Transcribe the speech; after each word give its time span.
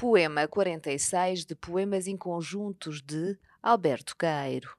Poema 0.00 0.46
46 0.46 1.44
de 1.44 1.56
Poemas 1.56 2.06
Inconjuntos 2.06 3.02
de 3.02 3.36
Alberto 3.60 4.16
Caeiro. 4.16 4.78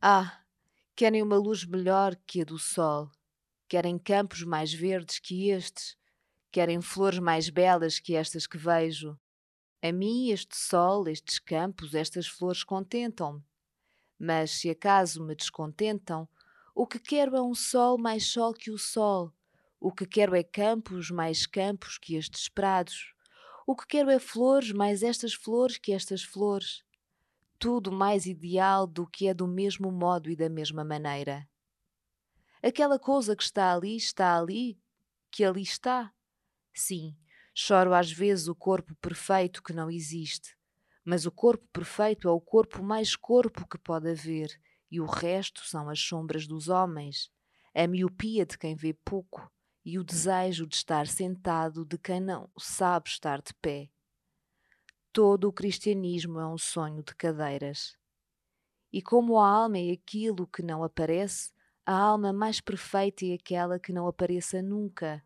Ah, 0.00 0.40
querem 0.96 1.20
uma 1.22 1.36
luz 1.36 1.66
melhor 1.66 2.16
que 2.26 2.40
a 2.40 2.44
do 2.46 2.58
sol, 2.58 3.10
querem 3.68 3.98
campos 3.98 4.42
mais 4.42 4.72
verdes 4.72 5.18
que 5.18 5.50
estes, 5.50 5.98
querem 6.50 6.80
flores 6.80 7.18
mais 7.18 7.50
belas 7.50 7.98
que 7.98 8.16
estas 8.16 8.46
que 8.46 8.56
vejo. 8.56 9.20
A 9.82 9.92
mim, 9.92 10.30
este 10.30 10.56
sol, 10.56 11.06
estes 11.06 11.38
campos, 11.38 11.94
estas 11.94 12.26
flores 12.26 12.64
contentam-me. 12.64 13.44
Mas 14.18 14.52
se 14.52 14.70
acaso 14.70 15.22
me 15.22 15.34
descontentam, 15.34 16.26
o 16.74 16.86
que 16.86 16.98
quero 16.98 17.36
é 17.36 17.42
um 17.42 17.54
sol 17.54 17.98
mais 17.98 18.24
sol 18.24 18.54
que 18.54 18.70
o 18.70 18.78
sol 18.78 19.30
o 19.86 19.92
que 19.92 20.06
quero 20.06 20.34
é 20.34 20.42
campos 20.42 21.10
mais 21.10 21.44
campos 21.44 21.98
que 21.98 22.14
estes 22.14 22.48
prados. 22.48 23.12
O 23.66 23.76
que 23.76 23.86
quero 23.86 24.08
é 24.08 24.18
flores 24.18 24.72
mais 24.72 25.02
estas 25.02 25.34
flores 25.34 25.76
que 25.76 25.92
estas 25.92 26.22
flores. 26.22 26.82
Tudo 27.58 27.92
mais 27.92 28.24
ideal 28.24 28.86
do 28.86 29.06
que 29.06 29.28
é 29.28 29.34
do 29.34 29.46
mesmo 29.46 29.92
modo 29.92 30.30
e 30.30 30.36
da 30.36 30.48
mesma 30.48 30.82
maneira. 30.86 31.46
Aquela 32.62 32.98
coisa 32.98 33.36
que 33.36 33.42
está 33.42 33.74
ali 33.74 33.94
está 33.94 34.38
ali, 34.38 34.80
que 35.30 35.44
ali 35.44 35.60
está. 35.60 36.10
Sim, 36.72 37.14
choro 37.54 37.92
às 37.92 38.10
vezes 38.10 38.48
o 38.48 38.54
corpo 38.54 38.94
perfeito 39.02 39.62
que 39.62 39.74
não 39.74 39.90
existe. 39.90 40.56
Mas 41.04 41.26
o 41.26 41.30
corpo 41.30 41.68
perfeito 41.74 42.26
é 42.26 42.30
o 42.30 42.40
corpo 42.40 42.82
mais 42.82 43.14
corpo 43.14 43.68
que 43.68 43.76
pode 43.76 44.10
haver, 44.10 44.48
e 44.90 44.98
o 44.98 45.04
resto 45.04 45.62
são 45.62 45.90
as 45.90 46.00
sombras 46.00 46.46
dos 46.46 46.70
homens, 46.70 47.30
a 47.74 47.86
miopia 47.86 48.46
de 48.46 48.56
quem 48.56 48.74
vê 48.74 48.94
pouco, 48.94 49.52
e 49.84 49.98
o 49.98 50.04
desejo 50.04 50.66
de 50.66 50.76
estar 50.76 51.06
sentado 51.06 51.84
de 51.84 51.98
quem 51.98 52.20
não 52.20 52.48
sabe 52.58 53.08
estar 53.08 53.42
de 53.42 53.52
pé. 53.54 53.90
Todo 55.12 55.48
o 55.48 55.52
cristianismo 55.52 56.40
é 56.40 56.46
um 56.46 56.56
sonho 56.56 57.02
de 57.02 57.14
cadeiras. 57.14 57.96
E 58.92 59.02
como 59.02 59.38
a 59.38 59.48
alma 59.48 59.78
é 59.78 59.92
aquilo 59.92 60.46
que 60.46 60.62
não 60.62 60.82
aparece, 60.82 61.52
a 61.84 61.94
alma 61.94 62.32
mais 62.32 62.60
perfeita 62.60 63.26
é 63.26 63.34
aquela 63.34 63.78
que 63.78 63.92
não 63.92 64.06
apareça 64.06 64.62
nunca, 64.62 65.22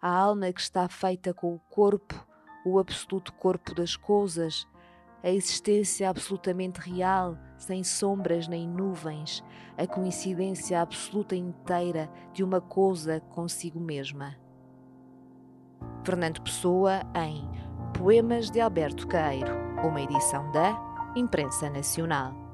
a 0.00 0.10
alma 0.10 0.52
que 0.52 0.60
está 0.60 0.88
feita 0.88 1.32
com 1.32 1.54
o 1.54 1.60
corpo, 1.60 2.26
o 2.64 2.78
absoluto 2.78 3.32
corpo 3.34 3.74
das 3.74 3.94
coisas, 3.96 4.66
a 5.22 5.30
existência 5.30 6.08
absolutamente 6.08 6.80
real, 6.80 7.36
sem 7.58 7.84
sombras 7.84 8.48
nem 8.48 8.66
nuvens, 8.66 9.44
a 9.76 9.86
coincidência 9.86 10.80
absoluta 10.80 11.36
inteira 11.36 12.10
de 12.32 12.42
uma 12.42 12.60
coisa 12.60 13.20
consigo 13.20 13.78
mesma. 13.78 14.36
Fernando 16.04 16.40
Pessoa 16.42 17.02
em 17.14 17.48
Poemas 17.98 18.50
de 18.50 18.60
Alberto 18.60 19.06
Caeiro, 19.06 19.52
uma 19.84 20.00
edição 20.00 20.50
da 20.52 21.12
Imprensa 21.14 21.68
Nacional. 21.68 22.49